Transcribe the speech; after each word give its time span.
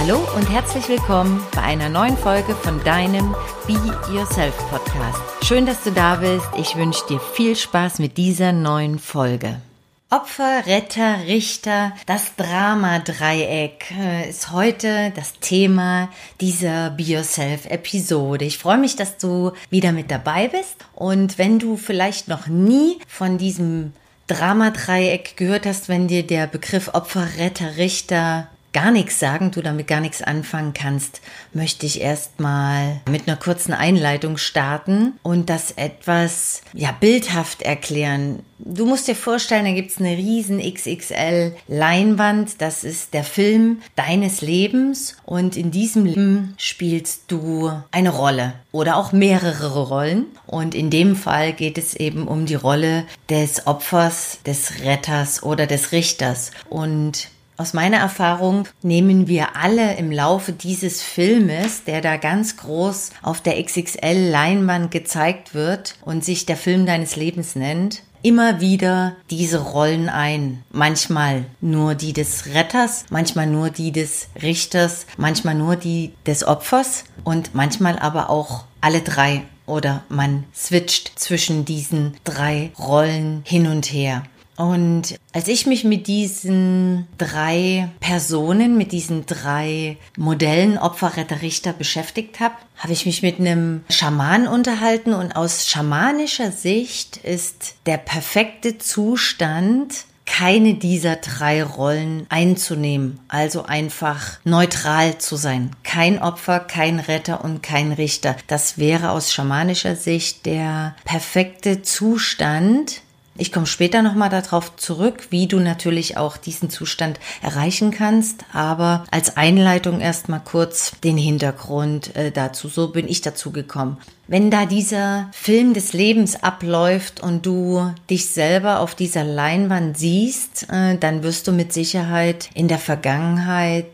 Hallo 0.00 0.20
und 0.36 0.48
herzlich 0.48 0.88
willkommen 0.88 1.44
bei 1.56 1.62
einer 1.62 1.88
neuen 1.88 2.16
Folge 2.16 2.54
von 2.54 2.82
deinem 2.84 3.34
Be 3.66 3.72
Yourself 4.14 4.56
Podcast. 4.70 5.18
Schön, 5.42 5.66
dass 5.66 5.82
du 5.82 5.90
da 5.90 6.14
bist. 6.14 6.46
Ich 6.56 6.76
wünsche 6.76 7.04
dir 7.08 7.18
viel 7.18 7.56
Spaß 7.56 7.98
mit 7.98 8.16
dieser 8.16 8.52
neuen 8.52 9.00
Folge. 9.00 9.60
Opfer, 10.08 10.66
Retter, 10.66 11.26
Richter, 11.26 11.92
das 12.06 12.36
Drama-Dreieck 12.36 13.90
äh, 13.98 14.30
ist 14.30 14.52
heute 14.52 15.12
das 15.16 15.32
Thema 15.40 16.10
dieser 16.40 16.90
Be 16.90 17.02
Yourself-Episode. 17.02 18.44
Ich 18.44 18.58
freue 18.58 18.78
mich, 18.78 18.94
dass 18.94 19.18
du 19.18 19.50
wieder 19.68 19.90
mit 19.90 20.12
dabei 20.12 20.46
bist. 20.46 20.76
Und 20.94 21.38
wenn 21.38 21.58
du 21.58 21.76
vielleicht 21.76 22.28
noch 22.28 22.46
nie 22.46 23.00
von 23.08 23.36
diesem 23.36 23.92
Drama-Dreieck 24.28 25.36
gehört 25.36 25.66
hast, 25.66 25.88
wenn 25.88 26.06
dir 26.06 26.24
der 26.24 26.46
Begriff 26.46 26.88
Opfer, 26.94 27.26
Retter, 27.36 27.76
Richter 27.76 28.46
gar 28.78 28.92
nichts 28.92 29.18
sagen, 29.18 29.50
du 29.50 29.60
damit 29.60 29.88
gar 29.88 30.00
nichts 30.00 30.22
anfangen 30.22 30.72
kannst, 30.72 31.20
möchte 31.52 31.84
ich 31.84 32.00
erstmal 32.00 33.00
mit 33.10 33.26
einer 33.26 33.36
kurzen 33.36 33.72
Einleitung 33.72 34.36
starten 34.36 35.14
und 35.24 35.50
das 35.50 35.72
etwas 35.72 36.62
ja 36.74 36.92
bildhaft 36.92 37.62
erklären. 37.62 38.44
Du 38.60 38.86
musst 38.86 39.08
dir 39.08 39.16
vorstellen, 39.16 39.64
da 39.64 39.72
gibt's 39.72 39.98
eine 39.98 40.16
riesen 40.16 40.60
XXL 40.60 41.56
Leinwand, 41.66 42.60
das 42.60 42.84
ist 42.84 43.14
der 43.14 43.24
Film 43.24 43.82
deines 43.96 44.42
Lebens 44.42 45.16
und 45.24 45.56
in 45.56 45.72
diesem 45.72 46.04
Leben 46.04 46.54
spielst 46.56 47.32
du 47.32 47.72
eine 47.90 48.10
Rolle 48.10 48.54
oder 48.70 48.96
auch 48.96 49.10
mehrere 49.10 49.88
Rollen 49.88 50.26
und 50.46 50.76
in 50.76 50.90
dem 50.90 51.16
Fall 51.16 51.52
geht 51.52 51.78
es 51.78 51.94
eben 51.94 52.28
um 52.28 52.46
die 52.46 52.54
Rolle 52.54 53.06
des 53.28 53.66
Opfers, 53.66 54.38
des 54.46 54.84
Retters 54.84 55.42
oder 55.42 55.66
des 55.66 55.90
Richters 55.90 56.52
und 56.68 57.28
aus 57.58 57.74
meiner 57.74 57.98
Erfahrung 57.98 58.68
nehmen 58.82 59.26
wir 59.26 59.56
alle 59.56 59.96
im 59.96 60.12
Laufe 60.12 60.52
dieses 60.52 61.02
Filmes, 61.02 61.82
der 61.84 62.00
da 62.00 62.16
ganz 62.16 62.56
groß 62.56 63.10
auf 63.22 63.40
der 63.40 63.62
XXL-Leinwand 63.62 64.92
gezeigt 64.92 65.54
wird 65.54 65.96
und 66.04 66.24
sich 66.24 66.46
der 66.46 66.56
Film 66.56 66.86
deines 66.86 67.16
Lebens 67.16 67.56
nennt, 67.56 68.02
immer 68.22 68.60
wieder 68.60 69.16
diese 69.28 69.58
Rollen 69.58 70.08
ein. 70.08 70.62
Manchmal 70.70 71.46
nur 71.60 71.96
die 71.96 72.12
des 72.12 72.54
Retters, 72.54 73.06
manchmal 73.10 73.48
nur 73.48 73.70
die 73.70 73.90
des 73.90 74.28
Richters, 74.40 75.06
manchmal 75.16 75.56
nur 75.56 75.74
die 75.74 76.12
des 76.26 76.44
Opfers 76.44 77.04
und 77.24 77.56
manchmal 77.56 77.98
aber 77.98 78.30
auch 78.30 78.66
alle 78.80 79.00
drei 79.00 79.42
oder 79.66 80.04
man 80.08 80.44
switcht 80.54 81.18
zwischen 81.18 81.64
diesen 81.64 82.16
drei 82.22 82.70
Rollen 82.78 83.42
hin 83.44 83.66
und 83.66 83.86
her. 83.86 84.22
Und 84.58 85.14
als 85.32 85.46
ich 85.46 85.66
mich 85.66 85.84
mit 85.84 86.08
diesen 86.08 87.06
drei 87.16 87.90
Personen, 88.00 88.76
mit 88.76 88.90
diesen 88.90 89.24
drei 89.24 89.98
Modellen 90.16 90.78
Opfer, 90.78 91.16
Retter, 91.16 91.42
Richter 91.42 91.72
beschäftigt 91.72 92.40
habe, 92.40 92.56
habe 92.76 92.92
ich 92.92 93.06
mich 93.06 93.22
mit 93.22 93.38
einem 93.38 93.84
Schaman 93.88 94.48
unterhalten 94.48 95.14
und 95.14 95.36
aus 95.36 95.68
schamanischer 95.68 96.50
Sicht 96.50 97.18
ist 97.18 97.76
der 97.86 97.98
perfekte 97.98 98.78
Zustand, 98.78 100.06
keine 100.26 100.74
dieser 100.74 101.16
drei 101.16 101.62
Rollen 101.62 102.26
einzunehmen, 102.28 103.20
also 103.28 103.62
einfach 103.62 104.40
neutral 104.44 105.18
zu 105.18 105.36
sein. 105.36 105.70
Kein 105.84 106.20
Opfer, 106.20 106.58
kein 106.58 106.98
Retter 106.98 107.44
und 107.44 107.62
kein 107.62 107.92
Richter. 107.92 108.36
Das 108.48 108.76
wäre 108.76 109.10
aus 109.10 109.32
schamanischer 109.32 109.94
Sicht 109.94 110.46
der 110.46 110.96
perfekte 111.04 111.82
Zustand, 111.82 113.02
ich 113.38 113.52
komme 113.52 113.66
später 113.66 114.02
nochmal 114.02 114.30
darauf 114.30 114.76
zurück, 114.76 115.28
wie 115.30 115.46
du 115.46 115.60
natürlich 115.60 116.16
auch 116.16 116.36
diesen 116.36 116.70
Zustand 116.70 117.20
erreichen 117.40 117.92
kannst. 117.92 118.44
Aber 118.52 119.04
als 119.10 119.36
Einleitung 119.36 120.00
erstmal 120.00 120.40
kurz 120.40 120.92
den 121.02 121.16
Hintergrund 121.16 122.14
äh, 122.16 122.32
dazu. 122.32 122.68
So 122.68 122.88
bin 122.88 123.08
ich 123.08 123.20
dazu 123.20 123.52
gekommen. 123.52 123.98
Wenn 124.30 124.50
da 124.50 124.66
dieser 124.66 125.30
Film 125.32 125.72
des 125.72 125.94
Lebens 125.94 126.42
abläuft 126.42 127.22
und 127.22 127.46
du 127.46 127.94
dich 128.10 128.26
selber 128.26 128.80
auf 128.80 128.94
dieser 128.94 129.24
Leinwand 129.24 129.96
siehst, 129.96 130.66
äh, 130.70 130.98
dann 130.98 131.22
wirst 131.22 131.48
du 131.48 131.52
mit 131.52 131.72
Sicherheit 131.72 132.50
in 132.52 132.68
der 132.68 132.78
Vergangenheit 132.78 133.86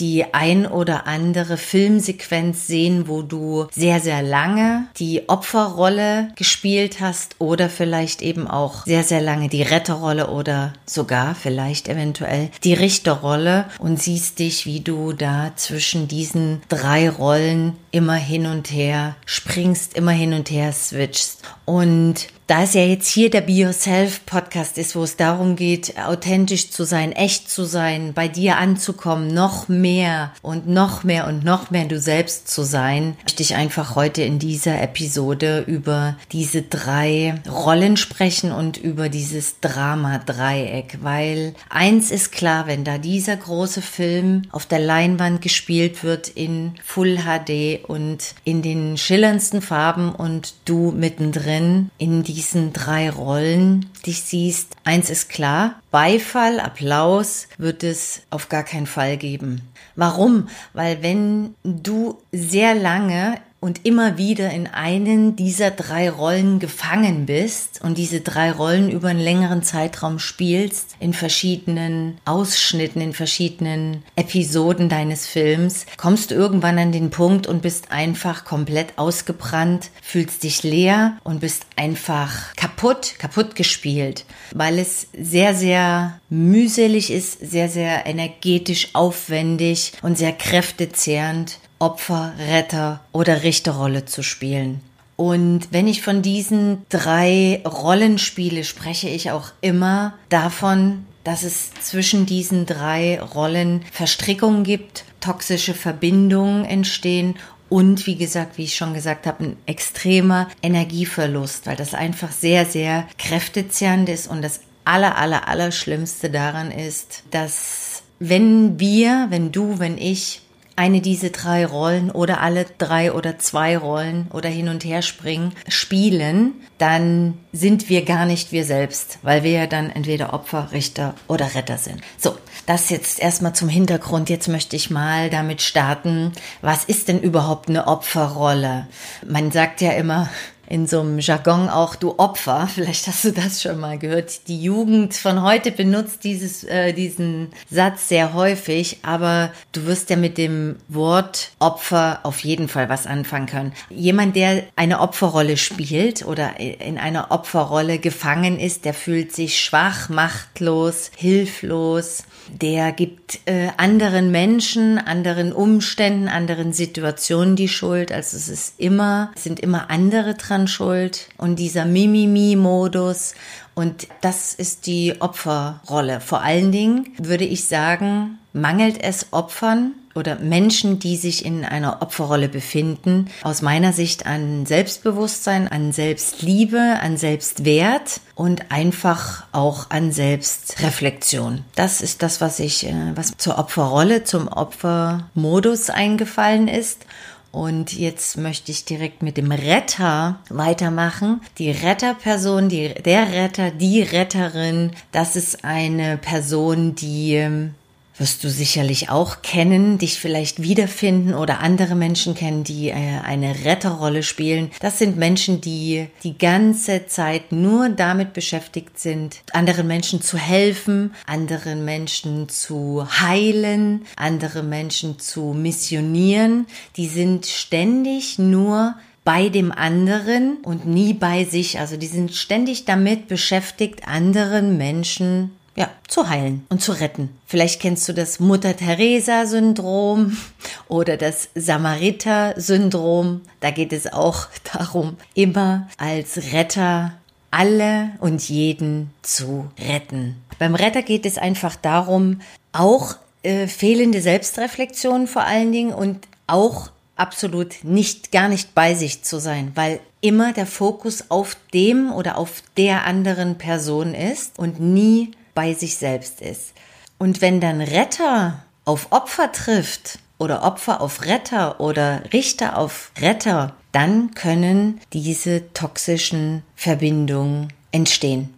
die 0.00 0.32
ein 0.32 0.66
oder 0.66 1.06
andere 1.06 1.56
Filmsequenz 1.56 2.66
sehen, 2.66 3.06
wo 3.06 3.22
du 3.22 3.66
sehr, 3.70 4.00
sehr 4.00 4.22
lange 4.22 4.86
die 4.96 5.28
Opferrolle 5.28 6.32
gespielt 6.36 7.00
hast 7.00 7.36
oder 7.38 7.68
vielleicht 7.68 8.22
eben 8.22 8.48
auch 8.48 8.86
sehr, 8.86 9.02
sehr 9.02 9.20
lange 9.20 9.48
die 9.48 9.62
Retterrolle 9.62 10.28
oder 10.28 10.72
sogar 10.86 11.34
vielleicht 11.34 11.88
eventuell 11.88 12.50
die 12.64 12.74
Richterrolle 12.74 13.66
und 13.78 14.00
siehst 14.00 14.38
dich, 14.38 14.64
wie 14.64 14.80
du 14.80 15.12
da 15.12 15.52
zwischen 15.56 16.08
diesen 16.08 16.62
drei 16.68 17.10
Rollen 17.10 17.74
immer 17.90 18.14
hin 18.14 18.46
und 18.46 18.70
her 18.70 19.16
springst, 19.26 19.79
immer 19.88 20.12
hin 20.12 20.32
und 20.32 20.50
her 20.50 20.72
switchst. 20.72 21.42
Und 21.64 22.28
da 22.50 22.64
es 22.64 22.74
ja 22.74 22.82
jetzt 22.82 23.06
hier 23.06 23.30
der 23.30 23.42
Be 23.42 23.52
Yourself 23.52 24.26
Podcast 24.26 24.76
ist, 24.76 24.96
wo 24.96 25.04
es 25.04 25.14
darum 25.14 25.54
geht, 25.54 25.96
authentisch 25.96 26.72
zu 26.72 26.82
sein, 26.82 27.12
echt 27.12 27.48
zu 27.48 27.62
sein, 27.62 28.12
bei 28.12 28.26
dir 28.26 28.56
anzukommen, 28.56 29.32
noch 29.32 29.68
mehr 29.68 30.32
und 30.42 30.66
noch 30.66 31.04
mehr 31.04 31.28
und 31.28 31.44
noch 31.44 31.70
mehr 31.70 31.84
du 31.84 32.00
selbst 32.00 32.48
zu 32.48 32.64
sein, 32.64 33.16
möchte 33.22 33.44
ich 33.44 33.54
einfach 33.54 33.94
heute 33.94 34.22
in 34.22 34.40
dieser 34.40 34.82
Episode 34.82 35.62
über 35.64 36.16
diese 36.32 36.62
drei 36.62 37.36
Rollen 37.48 37.96
sprechen 37.96 38.50
und 38.50 38.78
über 38.78 39.08
dieses 39.08 39.60
Drama-Dreieck, 39.60 40.98
weil 41.02 41.54
eins 41.68 42.10
ist 42.10 42.32
klar, 42.32 42.66
wenn 42.66 42.82
da 42.82 42.98
dieser 42.98 43.36
große 43.36 43.80
Film 43.80 44.42
auf 44.50 44.66
der 44.66 44.80
Leinwand 44.80 45.40
gespielt 45.40 46.02
wird 46.02 46.26
in 46.26 46.72
Full 46.84 47.18
HD 47.18 47.84
und 47.88 48.34
in 48.42 48.60
den 48.60 48.98
schillerndsten 48.98 49.62
Farben 49.62 50.12
und 50.12 50.54
du 50.64 50.90
mittendrin 50.90 51.90
in 51.98 52.24
die 52.24 52.39
diesen 52.40 52.72
drei 52.72 53.10
Rollen 53.10 53.90
dich 54.06 54.22
siehst, 54.22 54.74
eins 54.84 55.10
ist 55.10 55.28
klar, 55.28 55.78
Beifall, 55.90 56.58
Applaus 56.58 57.48
wird 57.58 57.84
es 57.84 58.22
auf 58.30 58.48
gar 58.48 58.62
keinen 58.62 58.86
Fall 58.86 59.18
geben. 59.18 59.60
Warum? 59.94 60.48
Weil 60.72 61.02
wenn 61.02 61.54
du 61.64 62.18
sehr 62.32 62.74
lange 62.74 63.36
und 63.60 63.84
immer 63.84 64.16
wieder 64.16 64.50
in 64.50 64.66
einen 64.66 65.36
dieser 65.36 65.70
drei 65.70 66.08
Rollen 66.08 66.58
gefangen 66.58 67.26
bist 67.26 67.80
und 67.82 67.98
diese 67.98 68.20
drei 68.20 68.50
Rollen 68.50 68.90
über 68.90 69.08
einen 69.08 69.20
längeren 69.20 69.62
Zeitraum 69.62 70.18
spielst, 70.18 70.96
in 70.98 71.12
verschiedenen 71.12 72.18
Ausschnitten, 72.24 73.02
in 73.02 73.12
verschiedenen 73.12 74.02
Episoden 74.16 74.88
deines 74.88 75.26
Films, 75.26 75.84
kommst 75.98 76.30
du 76.30 76.34
irgendwann 76.34 76.78
an 76.78 76.92
den 76.92 77.10
Punkt 77.10 77.46
und 77.46 77.60
bist 77.60 77.92
einfach 77.92 78.44
komplett 78.44 78.96
ausgebrannt, 78.96 79.90
fühlst 80.02 80.42
dich 80.42 80.62
leer 80.62 81.18
und 81.22 81.40
bist 81.40 81.66
einfach 81.76 82.54
kaputt, 82.56 83.14
kaputt 83.18 83.54
gespielt, 83.54 84.24
weil 84.54 84.78
es 84.78 85.08
sehr, 85.12 85.54
sehr 85.54 86.18
mühselig 86.30 87.10
ist, 87.10 87.38
sehr, 87.40 87.68
sehr 87.68 88.06
energetisch 88.06 88.88
aufwendig 88.94 89.92
und 90.02 90.16
sehr 90.16 90.32
kräftezehrend 90.32 91.58
Opfer, 91.80 92.34
Retter 92.38 93.00
oder 93.10 93.42
Richterrolle 93.42 94.04
zu 94.04 94.22
spielen. 94.22 94.80
Und 95.16 95.68
wenn 95.72 95.88
ich 95.88 96.00
von 96.00 96.22
diesen 96.22 96.86
drei 96.88 97.60
Rollen 97.66 98.18
spiele, 98.18 98.64
spreche 98.64 99.08
ich 99.08 99.32
auch 99.32 99.50
immer 99.60 100.14
davon, 100.28 101.04
dass 101.24 101.42
es 101.42 101.72
zwischen 101.74 102.24
diesen 102.24 102.64
drei 102.64 103.20
Rollen 103.20 103.82
Verstrickungen 103.92 104.64
gibt, 104.64 105.04
toxische 105.20 105.74
Verbindungen 105.74 106.64
entstehen 106.64 107.34
und 107.68 108.06
wie 108.06 108.16
gesagt, 108.16 108.58
wie 108.58 108.64
ich 108.64 108.76
schon 108.76 108.94
gesagt 108.94 109.26
habe, 109.26 109.44
ein 109.44 109.56
extremer 109.66 110.48
Energieverlust, 110.62 111.66
weil 111.66 111.76
das 111.76 111.94
einfach 111.94 112.32
sehr, 112.32 112.66
sehr 112.66 113.06
kräftezehrend 113.18 114.08
ist 114.08 114.26
und 114.26 114.42
das 114.42 114.60
aller, 114.84 115.16
aller, 115.16 115.48
aller 115.48 115.70
Schlimmste 115.70 116.30
daran 116.30 116.70
ist, 116.70 117.22
dass 117.30 118.02
wenn 118.18 118.80
wir, 118.80 119.26
wenn 119.30 119.52
du, 119.52 119.78
wenn 119.78 119.98
ich 119.98 120.42
eine 120.80 121.02
dieser 121.02 121.28
drei 121.28 121.66
Rollen 121.66 122.10
oder 122.10 122.40
alle 122.40 122.64
drei 122.78 123.12
oder 123.12 123.38
zwei 123.38 123.76
Rollen 123.76 124.28
oder 124.32 124.48
hin 124.48 124.70
und 124.70 124.82
her 124.82 125.02
springen, 125.02 125.52
spielen, 125.68 126.54
dann 126.78 127.34
sind 127.52 127.90
wir 127.90 128.06
gar 128.06 128.24
nicht 128.24 128.50
wir 128.50 128.64
selbst, 128.64 129.18
weil 129.20 129.42
wir 129.42 129.50
ja 129.50 129.66
dann 129.66 129.90
entweder 129.90 130.32
Opfer, 130.32 130.68
Richter 130.72 131.14
oder 131.28 131.54
Retter 131.54 131.76
sind. 131.76 132.00
So, 132.16 132.34
das 132.64 132.88
jetzt 132.88 133.20
erstmal 133.20 133.54
zum 133.54 133.68
Hintergrund. 133.68 134.30
Jetzt 134.30 134.48
möchte 134.48 134.74
ich 134.74 134.88
mal 134.88 135.28
damit 135.28 135.60
starten, 135.60 136.32
was 136.62 136.86
ist 136.86 137.08
denn 137.08 137.20
überhaupt 137.20 137.68
eine 137.68 137.86
Opferrolle? 137.86 138.86
Man 139.28 139.50
sagt 139.50 139.82
ja 139.82 139.90
immer, 139.90 140.30
in 140.70 140.86
so 140.86 141.00
einem 141.00 141.18
Jargon 141.18 141.68
auch 141.68 141.96
du 141.96 142.14
Opfer. 142.18 142.68
Vielleicht 142.74 143.06
hast 143.08 143.24
du 143.24 143.32
das 143.32 143.60
schon 143.60 143.78
mal 143.78 143.98
gehört. 143.98 144.48
Die 144.48 144.62
Jugend 144.62 145.14
von 145.14 145.42
heute 145.42 145.72
benutzt 145.72 146.24
dieses, 146.24 146.64
äh, 146.64 146.94
diesen 146.94 147.48
Satz 147.68 148.08
sehr 148.08 148.32
häufig, 148.32 148.98
aber 149.02 149.50
du 149.72 149.84
wirst 149.84 150.08
ja 150.10 150.16
mit 150.16 150.38
dem 150.38 150.76
Wort 150.88 151.50
Opfer 151.58 152.20
auf 152.22 152.38
jeden 152.40 152.68
Fall 152.68 152.88
was 152.88 153.06
anfangen 153.06 153.46
können. 153.46 153.72
Jemand, 153.90 154.36
der 154.36 154.62
eine 154.76 155.00
Opferrolle 155.00 155.56
spielt 155.56 156.24
oder 156.24 156.60
in 156.60 156.98
einer 156.98 157.32
Opferrolle 157.32 157.98
gefangen 157.98 158.60
ist, 158.60 158.84
der 158.84 158.94
fühlt 158.94 159.34
sich 159.34 159.60
schwach, 159.60 160.08
machtlos, 160.08 161.10
hilflos, 161.16 162.22
der 162.48 162.92
gibt 162.92 163.40
äh, 163.46 163.68
anderen 163.76 164.30
Menschen, 164.30 164.98
anderen 164.98 165.52
Umständen, 165.52 166.28
anderen 166.28 166.72
Situationen 166.72 167.56
die 167.56 167.68
Schuld. 167.68 168.12
Also 168.12 168.36
es 168.36 168.48
ist 168.48 168.74
immer, 168.78 169.30
es 169.36 169.44
sind 169.44 169.60
immer 169.60 169.90
andere 169.90 170.34
dran 170.34 170.66
schuld. 170.66 171.28
Und 171.36 171.58
dieser 171.58 171.84
Mimimi-Modus 171.84 173.34
und 173.74 174.08
das 174.20 174.52
ist 174.52 174.86
die 174.86 175.20
Opferrolle. 175.20 176.20
Vor 176.20 176.42
allen 176.42 176.72
Dingen 176.72 177.06
würde 177.18 177.44
ich 177.44 177.66
sagen, 177.66 178.38
mangelt 178.52 179.02
es 179.02 179.28
Opfern 179.30 179.92
oder 180.14 180.38
Menschen, 180.38 180.98
die 180.98 181.16
sich 181.16 181.44
in 181.44 181.64
einer 181.64 182.02
Opferrolle 182.02 182.48
befinden, 182.48 183.30
aus 183.42 183.62
meiner 183.62 183.92
Sicht 183.92 184.26
an 184.26 184.66
Selbstbewusstsein, 184.66 185.68
an 185.68 185.92
Selbstliebe, 185.92 186.98
an 187.00 187.16
Selbstwert 187.16 188.20
und 188.34 188.72
einfach 188.72 189.44
auch 189.52 189.90
an 189.90 190.12
Selbstreflexion. 190.12 191.64
Das 191.74 192.00
ist 192.00 192.22
das, 192.22 192.40
was 192.40 192.58
ich, 192.58 192.86
äh, 192.86 193.12
was 193.14 193.36
zur 193.36 193.58
Opferrolle, 193.58 194.24
zum 194.24 194.48
Opfermodus 194.48 195.90
eingefallen 195.90 196.66
ist. 196.66 197.06
Und 197.52 197.92
jetzt 197.92 198.36
möchte 198.36 198.70
ich 198.70 198.84
direkt 198.84 199.22
mit 199.22 199.36
dem 199.36 199.50
Retter 199.50 200.38
weitermachen. 200.50 201.40
Die 201.58 201.70
Retterperson, 201.70 202.68
die, 202.68 202.94
der 202.94 203.32
Retter, 203.32 203.72
die 203.72 204.02
Retterin, 204.02 204.92
das 205.10 205.34
ist 205.34 205.64
eine 205.64 206.16
Person, 206.16 206.94
die 206.94 207.34
ähm, 207.34 207.74
wirst 208.20 208.44
du 208.44 208.50
sicherlich 208.50 209.08
auch 209.08 209.40
kennen, 209.42 209.98
dich 209.98 210.20
vielleicht 210.20 210.62
wiederfinden 210.62 211.34
oder 211.34 211.60
andere 211.60 211.94
Menschen 211.94 212.34
kennen, 212.34 212.64
die 212.64 212.90
äh, 212.90 212.94
eine 213.24 213.64
Retterrolle 213.64 214.22
spielen. 214.22 214.70
Das 214.80 214.98
sind 214.98 215.16
Menschen, 215.16 215.60
die 215.62 216.06
die 216.22 216.36
ganze 216.36 217.06
Zeit 217.06 217.50
nur 217.50 217.88
damit 217.88 218.34
beschäftigt 218.34 218.98
sind, 218.98 219.40
anderen 219.52 219.86
Menschen 219.86 220.20
zu 220.20 220.36
helfen, 220.36 221.14
anderen 221.26 221.84
Menschen 221.84 222.48
zu 222.50 223.06
heilen, 223.20 224.04
andere 224.16 224.62
Menschen 224.62 225.18
zu 225.18 225.54
missionieren. 225.54 226.66
Die 226.96 227.08
sind 227.08 227.46
ständig 227.46 228.38
nur 228.38 228.96
bei 229.24 229.48
dem 229.48 229.70
anderen 229.70 230.58
und 230.62 230.86
nie 230.86 231.14
bei 231.14 231.44
sich. 231.44 231.78
Also 231.78 231.96
die 231.96 232.06
sind 232.06 232.34
ständig 232.34 232.84
damit 232.84 233.28
beschäftigt, 233.28 234.08
anderen 234.08 234.76
Menschen 234.76 235.52
ja, 235.80 235.88
zu 236.06 236.28
heilen 236.28 236.66
und 236.68 236.82
zu 236.82 236.92
retten. 236.92 237.30
Vielleicht 237.46 237.80
kennst 237.80 238.06
du 238.06 238.12
das 238.12 238.38
Mutter-Teresa-Syndrom 238.38 240.36
oder 240.88 241.16
das 241.16 241.48
Samariter-Syndrom. 241.54 243.40
Da 243.60 243.70
geht 243.70 243.94
es 243.94 244.12
auch 244.12 244.48
darum, 244.74 245.16
immer 245.32 245.88
als 245.96 246.52
Retter 246.52 247.14
alle 247.50 248.10
und 248.20 248.46
jeden 248.46 249.10
zu 249.22 249.70
retten. 249.78 250.36
Beim 250.58 250.74
Retter 250.74 251.00
geht 251.00 251.24
es 251.24 251.38
einfach 251.38 251.76
darum, 251.76 252.42
auch 252.72 253.16
äh, 253.42 253.66
fehlende 253.66 254.20
Selbstreflexion 254.20 255.26
vor 255.26 255.44
allen 255.44 255.72
Dingen 255.72 255.94
und 255.94 256.28
auch 256.46 256.90
absolut 257.16 257.84
nicht, 257.84 258.32
gar 258.32 258.48
nicht 258.48 258.74
bei 258.74 258.94
sich 258.94 259.22
zu 259.22 259.40
sein, 259.40 259.72
weil 259.74 260.00
immer 260.20 260.52
der 260.52 260.66
Fokus 260.66 261.30
auf 261.30 261.56
dem 261.72 262.12
oder 262.12 262.36
auf 262.36 262.62
der 262.76 263.06
anderen 263.06 263.56
Person 263.56 264.12
ist 264.14 264.58
und 264.58 264.78
nie 264.78 265.32
bei 265.60 265.74
sich 265.74 265.98
selbst 265.98 266.40
ist. 266.40 266.72
Und 267.18 267.42
wenn 267.42 267.60
dann 267.60 267.82
Retter 267.82 268.64
auf 268.86 269.08
Opfer 269.10 269.52
trifft 269.52 270.18
oder 270.38 270.62
Opfer 270.62 271.02
auf 271.02 271.26
Retter 271.26 271.80
oder 271.80 272.22
Richter 272.32 272.78
auf 272.78 273.12
Retter, 273.20 273.74
dann 273.92 274.30
können 274.30 275.02
diese 275.12 275.70
toxischen 275.74 276.62
Verbindungen 276.76 277.74
entstehen. 277.92 278.54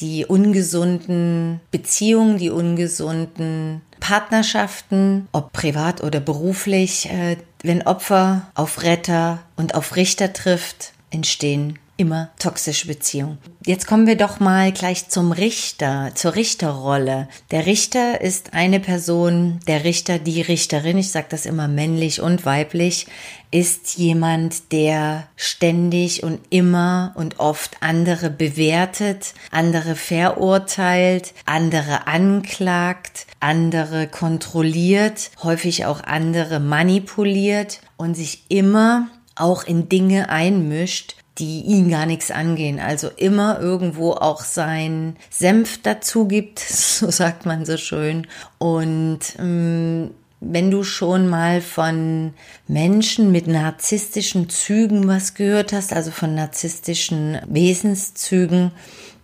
Die 0.00 0.26
ungesunden 0.26 1.60
Beziehungen, 1.70 2.38
die 2.38 2.50
ungesunden 2.50 3.82
Partnerschaften, 4.00 5.28
ob 5.30 5.52
privat 5.52 6.02
oder 6.02 6.18
beruflich, 6.18 7.08
äh, 7.10 7.36
wenn 7.62 7.86
Opfer 7.86 8.50
auf 8.56 8.82
Retter 8.82 9.38
und 9.54 9.76
auf 9.76 9.94
Richter 9.94 10.32
trifft, 10.32 10.94
entstehen 11.12 11.78
immer 12.00 12.30
toxische 12.38 12.86
Beziehung. 12.86 13.36
Jetzt 13.66 13.86
kommen 13.86 14.06
wir 14.06 14.16
doch 14.16 14.40
mal 14.40 14.72
gleich 14.72 15.10
zum 15.10 15.32
Richter, 15.32 16.12
zur 16.14 16.34
Richterrolle. 16.34 17.28
Der 17.50 17.66
Richter 17.66 18.22
ist 18.22 18.54
eine 18.54 18.80
Person, 18.80 19.60
der 19.68 19.84
Richter, 19.84 20.18
die 20.18 20.40
Richterin, 20.40 20.96
ich 20.96 21.10
sage 21.10 21.26
das 21.28 21.44
immer 21.44 21.68
männlich 21.68 22.22
und 22.22 22.46
weiblich, 22.46 23.06
ist 23.50 23.98
jemand, 23.98 24.72
der 24.72 25.26
ständig 25.36 26.22
und 26.22 26.40
immer 26.48 27.12
und 27.16 27.38
oft 27.38 27.76
andere 27.80 28.30
bewertet, 28.30 29.34
andere 29.50 29.94
verurteilt, 29.94 31.34
andere 31.44 32.06
anklagt, 32.06 33.26
andere 33.40 34.06
kontrolliert, 34.06 35.32
häufig 35.42 35.84
auch 35.84 36.02
andere 36.02 36.60
manipuliert 36.60 37.80
und 37.98 38.14
sich 38.14 38.44
immer 38.48 39.08
auch 39.34 39.64
in 39.64 39.88
Dinge 39.88 40.28
einmischt, 40.28 41.16
die 41.40 41.62
ihn 41.62 41.88
gar 41.90 42.06
nichts 42.06 42.30
angehen. 42.30 42.78
Also 42.78 43.08
immer 43.16 43.58
irgendwo 43.58 44.12
auch 44.12 44.44
sein 44.44 45.16
Senf 45.30 45.82
dazu 45.82 46.28
gibt, 46.28 46.58
so 46.60 47.10
sagt 47.10 47.46
man 47.46 47.64
so 47.64 47.76
schön. 47.76 48.26
Und 48.58 49.20
ähm, 49.38 50.10
wenn 50.40 50.70
du 50.70 50.84
schon 50.84 51.28
mal 51.28 51.60
von 51.60 52.32
Menschen 52.66 53.32
mit 53.32 53.46
narzisstischen 53.46 54.48
Zügen 54.48 55.06
was 55.06 55.34
gehört 55.34 55.72
hast, 55.72 55.92
also 55.92 56.10
von 56.10 56.34
narzisstischen 56.34 57.40
Wesenszügen, 57.46 58.72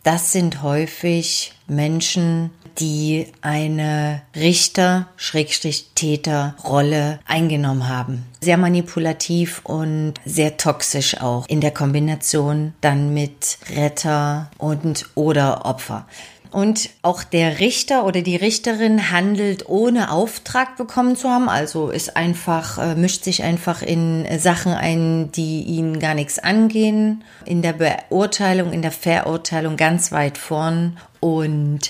das 0.02 0.32
sind 0.32 0.62
häufig 0.62 1.55
Menschen, 1.66 2.50
die 2.78 3.26
eine 3.40 4.20
Richter-Täter-Rolle 4.34 7.20
eingenommen 7.26 7.88
haben. 7.88 8.26
Sehr 8.40 8.58
manipulativ 8.58 9.60
und 9.64 10.14
sehr 10.24 10.56
toxisch 10.56 11.20
auch 11.20 11.46
in 11.48 11.60
der 11.60 11.72
Kombination 11.72 12.74
dann 12.80 13.14
mit 13.14 13.58
Retter 13.74 14.50
und 14.58 15.06
oder 15.14 15.64
Opfer. 15.64 16.06
Und 16.52 16.90
auch 17.02 17.22
der 17.22 17.60
Richter 17.60 18.06
oder 18.06 18.22
die 18.22 18.36
Richterin 18.36 19.10
handelt 19.10 19.68
ohne 19.68 20.10
Auftrag 20.10 20.78
bekommen 20.78 21.14
zu 21.14 21.28
haben, 21.28 21.50
also 21.50 21.90
ist 21.90 22.16
einfach, 22.16 22.78
äh, 22.78 22.94
mischt 22.94 23.24
sich 23.24 23.42
einfach 23.42 23.82
in 23.82 24.26
Sachen 24.38 24.72
ein, 24.72 25.30
die 25.32 25.64
ihn 25.64 25.98
gar 25.98 26.14
nichts 26.14 26.38
angehen, 26.38 27.24
in 27.44 27.60
der 27.60 27.74
Beurteilung, 27.74 28.72
in 28.72 28.80
der 28.80 28.92
Verurteilung 28.92 29.76
ganz 29.76 30.12
weit 30.12 30.38
vorn 30.38 30.96
und 31.26 31.80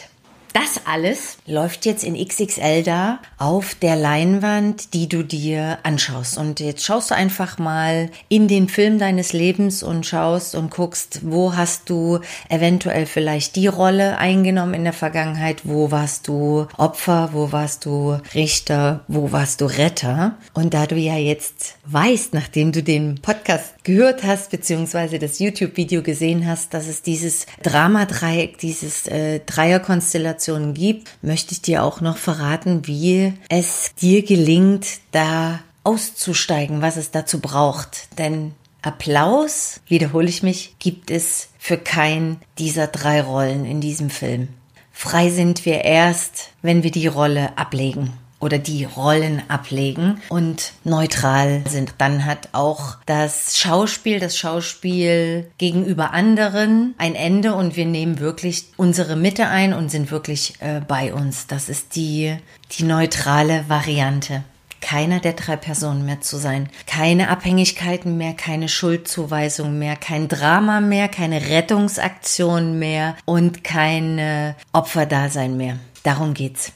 das 0.56 0.86
alles 0.86 1.36
läuft 1.46 1.84
jetzt 1.84 2.03
in 2.03 2.17
XXL 2.17 2.82
da 2.82 3.19
auf 3.36 3.75
der 3.75 3.94
Leinwand, 3.94 4.94
die 4.94 5.06
du 5.06 5.22
dir 5.22 5.77
anschaust. 5.82 6.39
Und 6.39 6.60
jetzt 6.60 6.82
schaust 6.82 7.10
du 7.10 7.15
einfach 7.15 7.58
mal 7.58 8.10
in 8.31 8.48
den 8.48 8.70
Film 8.70 8.98
deines 8.98 9.34
Lebens 9.34 9.82
und 9.82 10.06
schaust 10.06 10.55
und 10.55 10.70
guckst, 10.70 11.20
wo 11.25 11.55
hast 11.55 11.91
du 11.91 12.20
eventuell 12.48 13.05
vielleicht 13.05 13.55
die 13.56 13.67
Rolle 13.67 14.17
eingenommen 14.17 14.72
in 14.72 14.84
der 14.84 14.94
Vergangenheit, 14.94 15.60
wo 15.65 15.91
warst 15.91 16.27
du 16.27 16.67
Opfer, 16.79 17.31
wo 17.34 17.53
warst 17.53 17.84
du 17.84 18.19
Richter, 18.32 19.05
wo 19.08 19.32
warst 19.32 19.60
du 19.60 19.67
Retter. 19.67 20.39
Und 20.55 20.72
da 20.72 20.86
du 20.86 20.96
ja 20.96 21.19
jetzt 21.19 21.75
weißt, 21.84 22.32
nachdem 22.32 22.72
du 22.72 22.82
den 22.82 23.17
Podcast 23.20 23.84
gehört 23.84 24.25
hast, 24.25 24.51
beziehungsweise 24.51 25.19
das 25.19 25.39
YouTube-Video 25.39 26.03
gesehen 26.03 26.46
hast, 26.46 26.72
dass 26.72 26.89
es 26.89 27.03
dieses 27.03 27.44
Drama-Dreieck, 27.63 28.56
dieses 28.56 29.06
äh, 29.06 29.41
Dreierkonstellation 29.44 30.45
Situationen 30.46 30.74
gibt, 30.74 31.08
möchte 31.22 31.53
ich 31.53 31.62
dir 31.62 31.82
auch 31.82 32.00
noch 32.00 32.17
verraten, 32.17 32.86
wie 32.86 33.32
es 33.48 33.94
dir 34.00 34.22
gelingt, 34.22 34.86
da 35.10 35.60
auszusteigen, 35.82 36.82
was 36.82 36.96
es 36.96 37.10
dazu 37.10 37.41
braucht. 37.41 38.17
Denn 38.19 38.53
Applaus, 38.81 39.81
wiederhole 39.88 40.29
ich 40.29 40.44
mich, 40.44 40.76
gibt 40.79 41.10
es 41.10 41.48
für 41.58 41.79
kein 41.79 42.38
dieser 42.58 42.86
drei 42.86 43.20
Rollen 43.22 43.65
in 43.65 43.81
diesem 43.81 44.08
Film. 44.08 44.48
Frei 44.93 45.31
sind 45.31 45.65
wir 45.65 45.84
erst, 45.84 46.50
wenn 46.62 46.84
wir 46.84 46.93
die 46.93 47.08
Rolle 47.08 47.58
ablegen 47.58 48.12
oder 48.40 48.58
die 48.58 48.84
Rollen 48.84 49.43
ablegen 49.48 50.20
und 50.28 50.72
neutral 50.84 51.62
sind. 51.69 51.94
Dann 51.98 52.24
hat 52.24 52.50
auch 52.52 52.96
das 53.06 53.58
Schauspiel, 53.58 54.20
das 54.20 54.36
Schauspiel 54.36 55.50
gegenüber 55.58 56.12
anderen 56.12 56.94
ein 56.98 57.14
Ende 57.14 57.55
und 57.55 57.76
wir 57.76 57.86
nehmen 57.86 58.19
wirklich 58.20 58.66
unsere 58.76 59.16
Mitte 59.16 59.48
ein 59.48 59.72
und 59.72 59.90
sind 59.90 60.10
wirklich 60.10 60.55
äh, 60.60 60.81
bei 60.86 61.14
uns. 61.14 61.46
Das 61.46 61.69
ist 61.69 61.96
die, 61.96 62.36
die 62.72 62.84
neutrale 62.84 63.64
Variante 63.69 64.44
keiner 64.82 65.19
der 65.19 65.32
drei 65.32 65.56
Personen 65.56 66.05
mehr 66.05 66.20
zu 66.20 66.36
sein. 66.36 66.69
Keine 66.86 67.28
Abhängigkeiten 67.28 68.16
mehr, 68.19 68.34
keine 68.34 68.69
Schuldzuweisung 68.69 69.78
mehr, 69.78 69.96
kein 69.96 70.28
Drama 70.28 70.81
mehr, 70.81 71.08
keine 71.08 71.48
Rettungsaktion 71.48 72.78
mehr 72.78 73.16
und 73.24 73.64
kein 73.64 74.55
Opferdasein 74.72 75.56
mehr. 75.56 75.78
Darum 76.05 76.34
geht's. 76.34 76.72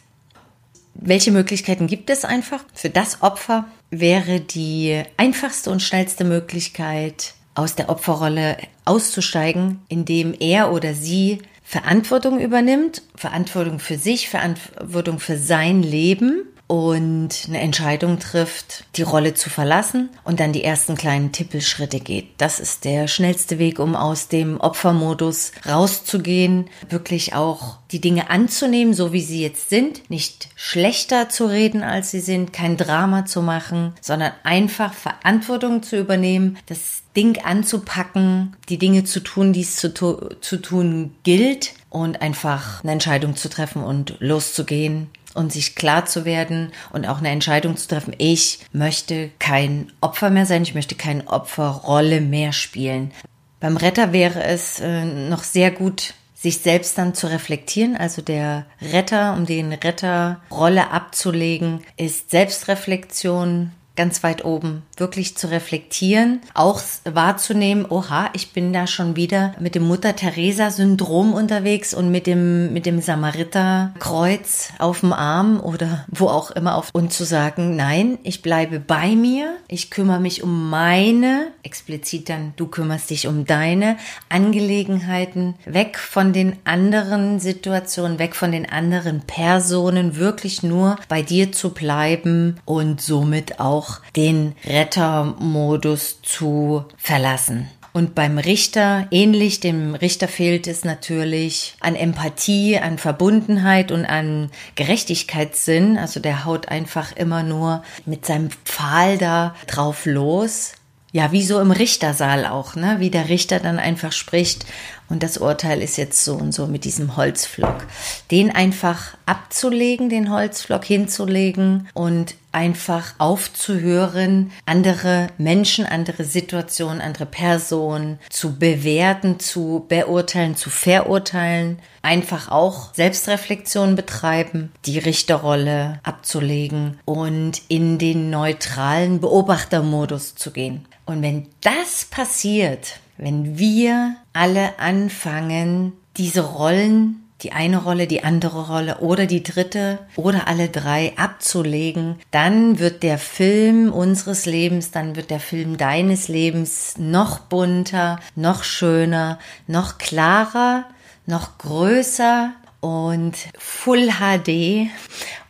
Welche 1.03 1.33
Möglichkeiten 1.33 1.87
gibt 1.87 2.11
es 2.11 2.27
einfach? 2.27 2.63
Für 2.75 2.91
das 2.91 3.23
Opfer 3.23 3.67
wäre 3.91 4.41
die 4.41 5.03
einfachste 5.17 5.71
und 5.71 5.83
schnellste 5.83 6.25
Möglichkeit, 6.25 7.35
aus 7.55 7.75
der 7.75 7.89
Opferrolle 7.89 8.59
auszusteigen, 8.85 9.81
indem 9.89 10.35
er 10.39 10.73
oder 10.73 10.95
sie 10.95 11.39
Verantwortung 11.65 12.39
übernimmt, 12.39 13.03
Verantwortung 13.17 13.79
für 13.79 13.97
sich, 13.97 14.29
Verantwortung 14.29 15.21
für 15.21 15.39
sein 15.39 15.83
Leben 15.83 16.45
und 16.71 17.47
eine 17.49 17.59
Entscheidung 17.59 18.21
trifft, 18.21 18.85
die 18.95 19.03
Rolle 19.03 19.35
zu 19.35 19.51
verlassen 19.51 20.09
und 20.23 20.39
dann 20.39 20.53
die 20.53 20.63
ersten 20.63 20.95
kleinen 20.95 21.33
Tippelschritte 21.33 21.99
geht. 21.99 22.29
Das 22.39 22.61
ist 22.61 22.85
der 22.85 23.09
schnellste 23.09 23.59
Weg, 23.59 23.81
um 23.81 23.97
aus 23.97 24.29
dem 24.29 24.61
Opfermodus 24.61 25.51
rauszugehen, 25.69 26.67
wirklich 26.89 27.35
auch 27.35 27.79
die 27.91 28.01
Dinge 28.01 28.31
anzunehmen, 28.31 28.95
so 28.95 29.13
wie 29.13 29.21
sie 29.21 29.43
jetzt 29.43 29.69
sind, 29.69 30.09
nicht 30.11 30.49
schlechter 30.55 31.29
zu 31.29 31.47
reden, 31.47 31.83
als 31.83 32.13
sie 32.13 32.21
sind, 32.21 32.53
kein 32.53 32.77
Drama 32.77 33.27
zu 33.27 33.43
machen, 33.43 33.95
sondern 34.01 34.31
einfach 34.45 34.95
Verantwortung 34.95 35.83
zu 35.83 35.99
übernehmen, 35.99 36.57
das 36.67 37.03
Ding 37.17 37.43
anzupacken, 37.43 38.55
die 38.69 38.79
Dinge 38.79 39.03
zu 39.03 39.19
tun, 39.19 39.53
die 39.53 39.63
es 39.63 39.75
zu, 39.75 39.91
zu 39.91 40.57
tun 40.59 41.17
gilt 41.25 41.73
und 41.89 42.23
einfach 42.23 42.85
eine 42.85 42.93
Entscheidung 42.93 43.35
zu 43.35 43.49
treffen 43.51 43.83
und 43.83 44.15
loszugehen 44.21 45.09
und 45.35 45.53
sich 45.53 45.75
klar 45.75 46.07
zu 46.07 46.25
werden 46.25 46.73
und 46.93 47.07
auch 47.07 47.19
eine 47.19 47.31
Entscheidung 47.31 47.77
zu 47.77 47.89
treffen, 47.89 48.15
ich 48.19 48.61
möchte 48.73 49.31
kein 49.39 49.93
Opfer 50.01 50.31
mehr 50.31 50.47
sein, 50.47 50.63
ich 50.63 50.75
möchte 50.75 50.95
keine 50.95 51.27
Opferrolle 51.27 52.21
mehr 52.21 52.53
spielen. 52.53 53.13
Beim 53.61 53.77
Retter 53.77 54.13
wäre 54.13 54.43
es 54.43 54.81
äh, 54.81 55.05
noch 55.05 55.43
sehr 55.43 55.71
gut, 55.71 56.15
sich 56.35 56.59
selbst 56.59 56.97
dann 56.97 57.15
zu 57.15 57.27
reflektieren. 57.27 57.97
Also 57.97 58.23
der 58.23 58.65
Retter, 58.81 59.35
um 59.35 59.45
den 59.45 59.75
Retterrolle 59.75 60.91
abzulegen, 60.91 61.85
ist 61.99 62.31
Selbstreflexion, 62.31 63.73
ganz 64.01 64.23
weit 64.23 64.47
oben, 64.47 64.83
wirklich 64.97 65.37
zu 65.37 65.51
reflektieren, 65.51 66.41
auch 66.55 66.81
wahrzunehmen, 67.05 67.85
oha, 67.87 68.31
ich 68.33 68.55
bin 68.55 68.73
da 68.73 68.87
schon 68.87 69.15
wieder 69.15 69.55
mit 69.61 69.75
dem 69.75 69.83
Mutter-Teresa-Syndrom 69.83 71.35
unterwegs 71.35 71.93
und 71.93 72.11
mit 72.11 72.27
dem, 72.27 72.73
mit 72.73 72.87
dem 72.87 73.03
Samariter-Kreuz 73.03 74.73
auf 74.79 75.01
dem 75.01 75.13
Arm 75.13 75.61
oder 75.61 76.07
wo 76.09 76.29
auch 76.29 76.51
immer 76.51 76.77
auf, 76.77 76.89
und 76.95 77.13
zu 77.13 77.25
sagen, 77.25 77.77
nein, 77.77 78.17
ich 78.23 78.41
bleibe 78.41 78.81
bei 78.81 79.09
mir, 79.09 79.55
ich 79.69 79.91
kümmere 79.91 80.21
mich 80.21 80.43
um 80.43 80.71
meine, 80.71 81.49
explizit 81.63 82.31
dann, 82.31 82.55
du 82.57 82.69
kümmerst 82.69 83.11
dich 83.11 83.27
um 83.27 83.45
deine 83.45 83.99
Angelegenheiten, 84.31 85.57
weg 85.67 85.99
von 85.99 86.33
den 86.33 86.57
anderen 86.65 87.39
Situationen, 87.39 88.19
weg 88.19 88.35
von 88.35 88.51
den 88.51 88.67
anderen 88.67 89.21
Personen, 89.27 90.17
wirklich 90.17 90.63
nur 90.63 90.97
bei 91.11 91.21
dir 91.21 91.53
zu 91.53 91.75
bleiben 91.75 92.57
und 92.65 93.03
somit 93.03 93.61
auch 93.61 93.90
auch 93.91 94.01
den 94.13 94.55
Rettermodus 94.65 96.23
zu 96.23 96.85
verlassen. 96.97 97.69
Und 97.93 98.15
beim 98.15 98.39
Richter 98.39 99.09
ähnlich, 99.11 99.59
dem 99.59 99.97
Richter 99.97 100.29
fehlt 100.29 100.69
es 100.69 100.85
natürlich 100.85 101.75
an 101.81 101.97
Empathie, 101.97 102.79
an 102.79 102.99
Verbundenheit 102.99 103.91
und 103.91 104.05
an 104.05 104.51
Gerechtigkeitssinn. 104.77 105.99
Also 105.99 106.21
der 106.21 106.45
haut 106.45 106.69
einfach 106.69 107.17
immer 107.17 107.43
nur 107.43 107.83
mit 108.07 108.27
seinem 108.27 108.51
Pfahl 108.65 109.19
da 109.19 109.57
drauf 109.67 110.07
los. 110.07 110.75
Ja, 111.11 111.33
wie 111.33 111.43
so 111.43 111.59
im 111.59 111.73
Richtersaal 111.73 112.47
auch, 112.47 112.77
ne? 112.77 112.99
Wie 113.01 113.11
der 113.11 113.29
Richter 113.29 113.59
dann 113.59 113.81
einfach 113.81 114.13
spricht 114.13 114.65
und 115.11 115.25
das 115.25 115.39
Urteil 115.39 115.83
ist 115.83 115.99
jetzt 115.99 116.25
so 116.25 116.37
und 116.37 116.55
so 116.55 116.69
mit 116.69 116.85
diesem 116.85 117.17
Holzflock. 117.17 117.85
Den 118.31 118.55
einfach 118.55 119.17
abzulegen, 119.27 120.09
den 120.09 120.31
Holzflock 120.31 120.85
hinzulegen 120.85 121.89
und 121.95 122.37
einfach 122.53 123.15
aufzuhören, 123.19 124.53
andere 124.67 125.29
Menschen, 125.39 125.87
andere 125.87 126.25
Situationen, 126.25 127.01
andere 127.01 127.27
Personen 127.27 128.19
zu 128.29 128.59
bewerten, 128.59 129.39
zu 129.39 129.87
beurteilen, 129.89 130.57
zu 130.57 130.71
verurteilen, 130.71 131.79
einfach 132.03 132.51
auch 132.51 132.95
Selbstreflexion 132.95 133.95
betreiben, 133.95 134.73
die 134.87 134.99
Richterrolle 134.99 136.01
abzulegen 136.03 136.99
und 137.05 137.63
in 137.69 137.99
den 137.99 138.31
neutralen 138.31 139.21
Beobachtermodus 139.21 140.35
zu 140.35 140.51
gehen. 140.51 140.87
Und 141.07 141.23
wenn 141.23 141.49
das 141.61 142.05
passiert, 142.05 143.01
wenn 143.17 143.59
wir 143.59 144.17
alle 144.33 144.79
anfangen, 144.79 145.93
diese 146.17 146.41
Rollen, 146.43 147.30
die 147.43 147.53
eine 147.53 147.83
Rolle, 147.83 148.07
die 148.07 148.25
andere 148.25 148.67
Rolle 148.69 148.99
oder 148.99 149.27
die 149.27 149.43
dritte 149.43 149.99
oder 150.17 150.49
alle 150.49 150.69
drei 150.69 151.13
abzulegen, 151.17 152.17
dann 152.31 152.79
wird 152.79 153.03
der 153.03 153.19
Film 153.19 153.93
unseres 153.93 154.47
Lebens, 154.47 154.91
dann 154.91 155.17
wird 155.17 155.31
der 155.31 155.41
Film 155.41 155.77
deines 155.77 156.29
Lebens 156.29 156.95
noch 156.99 157.39
bunter, 157.41 158.21
noch 158.37 158.65
schöner, 158.65 159.39
noch 159.67 159.99
klarer, 159.99 160.85
noch 161.27 161.59
größer 161.59 162.53
und 162.81 163.37
Full 163.59 164.11
HD. 164.19 164.91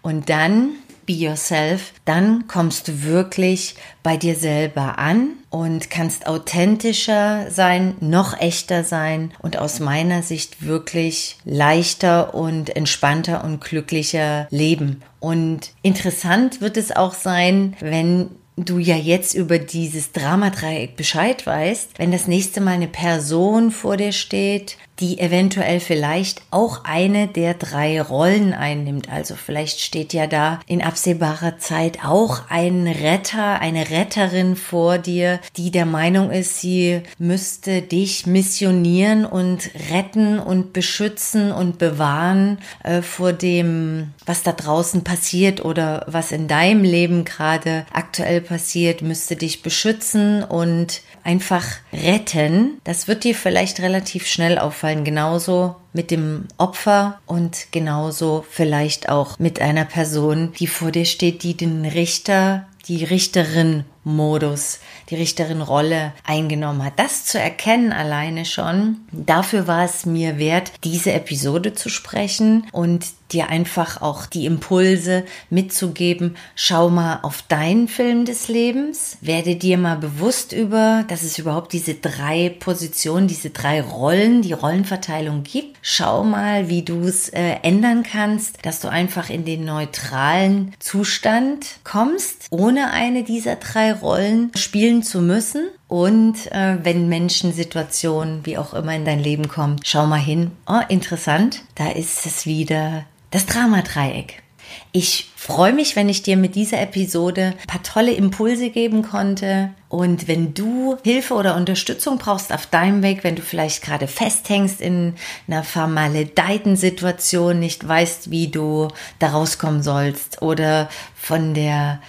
Und 0.02 0.28
dann 0.28 0.70
Be 1.10 1.16
Yourself, 1.16 1.92
dann 2.04 2.46
kommst 2.46 2.86
du 2.86 3.02
wirklich 3.02 3.74
bei 4.04 4.16
dir 4.16 4.36
selber 4.36 5.00
an 5.00 5.30
und 5.50 5.90
kannst 5.90 6.28
authentischer 6.28 7.50
sein, 7.50 7.96
noch 7.98 8.40
echter 8.40 8.84
sein 8.84 9.32
und 9.40 9.58
aus 9.58 9.80
meiner 9.80 10.22
Sicht 10.22 10.64
wirklich 10.64 11.36
leichter 11.44 12.32
und 12.32 12.76
entspannter 12.76 13.42
und 13.42 13.60
glücklicher 13.60 14.46
leben. 14.50 15.02
Und 15.18 15.72
interessant 15.82 16.60
wird 16.60 16.76
es 16.76 16.94
auch 16.94 17.14
sein, 17.14 17.76
wenn 17.80 18.30
du 18.64 18.78
ja 18.78 18.96
jetzt 18.96 19.34
über 19.34 19.58
dieses 19.58 20.12
Dramadreieck 20.12 20.96
Bescheid 20.96 21.46
weißt, 21.46 21.98
wenn 21.98 22.12
das 22.12 22.26
nächste 22.26 22.60
Mal 22.60 22.72
eine 22.72 22.88
Person 22.88 23.70
vor 23.70 23.96
dir 23.96 24.12
steht, 24.12 24.76
die 25.00 25.18
eventuell 25.18 25.80
vielleicht 25.80 26.42
auch 26.50 26.84
eine 26.84 27.26
der 27.26 27.54
drei 27.54 28.00
Rollen 28.00 28.52
einnimmt. 28.52 29.10
Also 29.10 29.34
vielleicht 29.34 29.80
steht 29.80 30.12
ja 30.12 30.26
da 30.26 30.60
in 30.66 30.82
absehbarer 30.82 31.58
Zeit 31.58 32.04
auch 32.04 32.42
ein 32.50 32.86
Retter, 32.86 33.60
eine 33.60 33.90
Retterin 33.90 34.56
vor 34.56 34.98
dir, 34.98 35.40
die 35.56 35.70
der 35.70 35.86
Meinung 35.86 36.30
ist, 36.30 36.60
sie 36.60 37.00
müsste 37.18 37.82
dich 37.82 38.26
missionieren 38.26 39.24
und 39.24 39.70
retten 39.90 40.38
und 40.38 40.72
beschützen 40.72 41.50
und 41.50 41.78
bewahren 41.78 42.58
äh, 42.84 43.00
vor 43.00 43.32
dem, 43.32 44.12
was 44.26 44.42
da 44.42 44.52
draußen 44.52 45.02
passiert 45.02 45.64
oder 45.64 46.04
was 46.08 46.30
in 46.30 46.46
deinem 46.46 46.84
Leben 46.84 47.24
gerade 47.24 47.86
aktuell 47.92 48.42
passiert, 48.50 49.00
müsste 49.00 49.36
dich 49.36 49.62
beschützen 49.62 50.42
und 50.42 51.02
einfach 51.22 51.64
retten. 51.92 52.80
Das 52.82 53.06
wird 53.06 53.22
dir 53.22 53.36
vielleicht 53.36 53.78
relativ 53.78 54.26
schnell 54.26 54.58
auffallen, 54.58 55.04
genauso 55.04 55.76
mit 55.92 56.10
dem 56.10 56.48
Opfer 56.58 57.20
und 57.26 57.68
genauso 57.70 58.44
vielleicht 58.50 59.08
auch 59.08 59.38
mit 59.38 59.60
einer 59.60 59.84
Person, 59.84 60.52
die 60.58 60.66
vor 60.66 60.90
dir 60.90 61.04
steht, 61.04 61.44
die 61.44 61.56
den 61.56 61.84
Richter, 61.84 62.66
die 62.88 63.04
Richterin 63.04 63.84
Modus, 64.04 64.80
die 65.10 65.16
Richterin 65.16 65.60
Rolle 65.60 66.12
eingenommen 66.24 66.84
hat. 66.84 66.94
Das 66.96 67.26
zu 67.26 67.38
erkennen 67.38 67.92
alleine 67.92 68.44
schon, 68.44 68.96
dafür 69.12 69.66
war 69.66 69.84
es 69.84 70.06
mir 70.06 70.38
wert, 70.38 70.72
diese 70.84 71.12
Episode 71.12 71.74
zu 71.74 71.88
sprechen 71.88 72.66
und 72.72 73.06
dir 73.32 73.48
einfach 73.48 74.02
auch 74.02 74.26
die 74.26 74.46
Impulse 74.46 75.24
mitzugeben. 75.50 76.36
Schau 76.56 76.90
mal 76.90 77.20
auf 77.22 77.42
deinen 77.42 77.86
Film 77.86 78.24
des 78.24 78.48
Lebens, 78.48 79.18
werde 79.20 79.54
dir 79.54 79.78
mal 79.78 79.96
bewusst 79.96 80.52
über, 80.52 81.04
dass 81.06 81.22
es 81.22 81.38
überhaupt 81.38 81.72
diese 81.72 81.94
drei 81.94 82.48
Positionen, 82.58 83.28
diese 83.28 83.50
drei 83.50 83.82
Rollen, 83.82 84.42
die 84.42 84.52
Rollenverteilung 84.52 85.44
gibt. 85.44 85.78
Schau 85.82 86.24
mal, 86.24 86.68
wie 86.68 86.82
du 86.82 87.02
es 87.02 87.28
äh, 87.28 87.56
ändern 87.62 88.02
kannst, 88.02 88.64
dass 88.66 88.80
du 88.80 88.88
einfach 88.88 89.30
in 89.30 89.44
den 89.44 89.64
neutralen 89.64 90.74
Zustand 90.80 91.66
kommst, 91.84 92.48
ohne 92.70 92.92
eine 92.92 93.24
dieser 93.24 93.56
drei 93.56 93.92
Rollen 93.92 94.52
spielen 94.54 95.02
zu 95.02 95.20
müssen. 95.20 95.70
Und 95.88 96.46
äh, 96.52 96.76
wenn 96.84 97.08
Menschen, 97.08 97.52
Situationen, 97.52 98.46
wie 98.46 98.58
auch 98.58 98.74
immer 98.74 98.94
in 98.94 99.04
dein 99.04 99.18
Leben 99.18 99.48
kommen, 99.48 99.80
schau 99.82 100.06
mal 100.06 100.20
hin. 100.20 100.52
Oh, 100.68 100.78
interessant. 100.88 101.62
Da 101.74 101.90
ist 101.90 102.26
es 102.26 102.46
wieder 102.46 103.06
das 103.32 103.46
Dramadreieck. 103.46 104.44
Ich 104.92 105.30
freue 105.34 105.72
mich, 105.72 105.96
wenn 105.96 106.08
ich 106.08 106.22
dir 106.22 106.36
mit 106.36 106.54
dieser 106.54 106.80
Episode 106.80 107.54
ein 107.60 107.66
paar 107.66 107.82
tolle 107.82 108.12
Impulse 108.12 108.70
geben 108.70 109.02
konnte. 109.02 109.70
Und 109.88 110.28
wenn 110.28 110.54
du 110.54 110.96
Hilfe 111.02 111.34
oder 111.34 111.56
Unterstützung 111.56 112.18
brauchst 112.18 112.52
auf 112.52 112.66
deinem 112.66 113.02
Weg, 113.02 113.24
wenn 113.24 113.34
du 113.34 113.42
vielleicht 113.42 113.82
gerade 113.82 114.06
festhängst 114.06 114.80
in 114.80 115.14
einer 115.48 115.64
vermaledeiten 115.64 116.76
Situation, 116.76 117.58
nicht 117.58 117.86
weißt, 117.86 118.30
wie 118.30 118.46
du 118.46 118.86
da 119.18 119.30
rauskommen 119.30 119.82
sollst 119.82 120.40
oder 120.40 120.88
von 121.16 121.52
der 121.52 122.00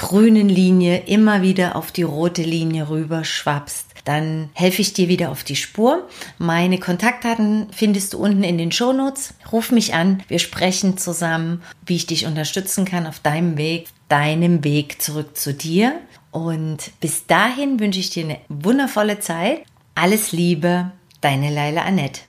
grünen 0.00 0.48
Linie 0.48 1.02
immer 1.04 1.42
wieder 1.42 1.76
auf 1.76 1.92
die 1.92 2.04
rote 2.04 2.40
Linie 2.42 2.88
rüber 2.88 3.22
schwappst, 3.22 3.86
dann 4.06 4.48
helfe 4.54 4.80
ich 4.80 4.94
dir 4.94 5.08
wieder 5.08 5.30
auf 5.30 5.44
die 5.44 5.56
Spur. 5.56 6.08
Meine 6.38 6.78
Kontaktdaten 6.78 7.66
findest 7.70 8.14
du 8.14 8.18
unten 8.18 8.42
in 8.42 8.56
den 8.56 8.72
Shownotes. 8.72 9.34
Ruf 9.52 9.70
mich 9.70 9.92
an, 9.92 10.22
wir 10.26 10.38
sprechen 10.38 10.96
zusammen, 10.96 11.62
wie 11.84 11.96
ich 11.96 12.06
dich 12.06 12.24
unterstützen 12.24 12.86
kann 12.86 13.06
auf 13.06 13.18
deinem 13.18 13.58
Weg, 13.58 13.88
deinem 14.08 14.64
Weg 14.64 15.02
zurück 15.02 15.36
zu 15.36 15.52
dir. 15.52 16.00
Und 16.30 16.92
bis 17.00 17.26
dahin 17.26 17.78
wünsche 17.78 18.00
ich 18.00 18.08
dir 18.08 18.24
eine 18.24 18.38
wundervolle 18.48 19.20
Zeit. 19.20 19.64
Alles 19.94 20.32
Liebe, 20.32 20.92
deine 21.20 21.50
Leila 21.50 21.82
Annette. 21.82 22.18